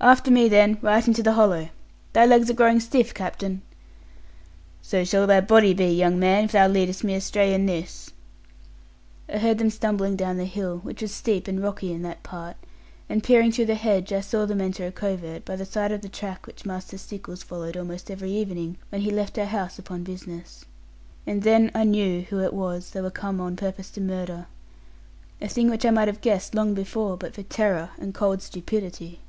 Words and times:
'After 0.00 0.30
me 0.30 0.50
then, 0.50 0.76
right 0.82 1.08
into 1.08 1.22
the 1.22 1.32
hollow; 1.32 1.70
thy 2.12 2.26
legs 2.26 2.50
are 2.50 2.54
growing 2.54 2.78
stiff, 2.78 3.14
captain.' 3.14 3.62
'So 4.82 5.02
shall 5.02 5.26
thy 5.26 5.40
body 5.40 5.72
be, 5.72 5.86
young 5.86 6.18
man, 6.18 6.44
if 6.44 6.52
thou 6.52 6.66
leadest 6.66 7.02
me 7.04 7.14
astray 7.14 7.54
in 7.54 7.64
this.' 7.64 8.10
I 9.30 9.38
heard 9.38 9.56
them 9.56 9.70
stumbling 9.70 10.14
down 10.14 10.36
the 10.36 10.44
hill, 10.44 10.80
which 10.82 11.00
was 11.00 11.10
steep 11.10 11.48
and 11.48 11.62
rocky 11.62 11.90
in 11.90 12.02
that 12.02 12.22
part; 12.22 12.58
and 13.08 13.22
peering 13.24 13.50
through 13.50 13.64
the 13.64 13.76
hedge, 13.76 14.12
I 14.12 14.20
saw 14.20 14.44
them 14.44 14.60
enter 14.60 14.86
a 14.86 14.92
covert, 14.92 15.46
by 15.46 15.56
the 15.56 15.64
side 15.64 15.90
of 15.90 16.02
the 16.02 16.10
track 16.10 16.46
which 16.46 16.66
Master 16.66 16.98
Stickles 16.98 17.42
followed, 17.42 17.74
almost 17.74 18.10
every 18.10 18.30
evening, 18.32 18.76
when 18.90 19.00
he 19.00 19.10
left 19.10 19.38
our 19.38 19.46
house 19.46 19.78
upon 19.78 20.02
business. 20.04 20.66
And 21.26 21.44
then 21.44 21.70
I 21.74 21.84
knew 21.84 22.26
who 22.28 22.40
it 22.40 22.52
was 22.52 22.90
they 22.90 23.00
were 23.00 23.10
come 23.10 23.40
on 23.40 23.56
purpose 23.56 23.88
to 23.92 24.02
murder 24.02 24.48
a 25.40 25.48
thing 25.48 25.70
which 25.70 25.86
I 25.86 25.90
might 25.90 26.08
have 26.08 26.20
guessed 26.20 26.54
long 26.54 26.74
before, 26.74 27.16
but 27.16 27.34
for 27.34 27.42
terror 27.42 27.92
and 27.98 28.12
cold 28.12 28.42
stupidity. 28.42 29.20